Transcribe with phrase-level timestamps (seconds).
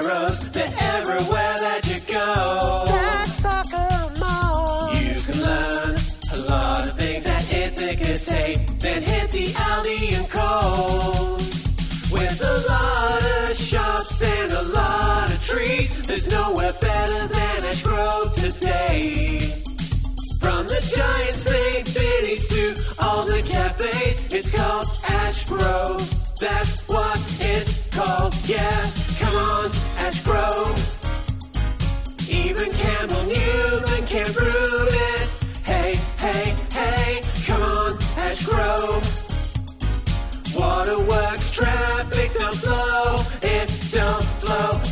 [0.00, 2.84] arrows, they're everywhere that you go.
[2.86, 4.94] That soccer mall.
[4.94, 5.96] You can learn
[6.32, 8.80] a lot of things at Ithaca TAFE.
[8.80, 11.46] Then hit the Aldi and Coles.
[12.12, 18.34] With a lot of shops and a lot of trees, there's nowhere better than Ashgrove
[18.44, 19.38] today.
[20.40, 21.88] From the giant St.
[21.88, 24.86] Vinny's to all the cafes, it's called
[25.20, 26.38] Ashgrove.
[26.38, 26.79] That's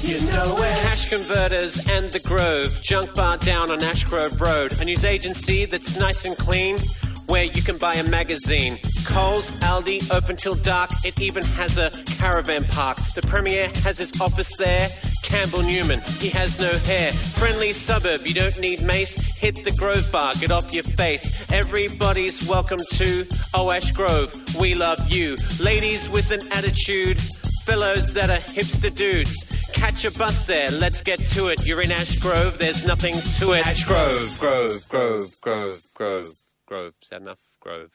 [0.09, 0.73] you know it.
[0.89, 4.73] Cash Converters and The Grove, junk bar down on Ashgrove Road.
[4.81, 6.79] A news agency that's nice and clean,
[7.27, 8.79] where you can buy a magazine.
[9.07, 10.91] Coles, Aldi, open till dark.
[11.05, 12.97] It even has a caravan park.
[13.15, 14.89] The Premier has his office there.
[15.23, 17.13] Campbell Newman, he has no hair.
[17.13, 19.37] Friendly suburb, you don't need mace.
[19.37, 21.53] Hit the Grove Bar, get off your face.
[21.53, 24.59] Everybody's welcome to Oh Ashgrove.
[24.59, 25.37] We love you.
[25.63, 27.21] Ladies with an attitude.
[27.69, 29.45] Fellows that are hipster dudes.
[29.75, 31.67] Catch a bus there, let's get to it.
[31.67, 33.63] You're in Ashgrove, there's nothing to it.
[33.63, 36.33] Ashgrove, Grove, Grove, Grove, Grove,
[36.67, 36.95] Grove.
[37.03, 37.39] Is that enough?
[37.61, 37.91] Grove,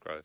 [0.00, 0.24] Grove.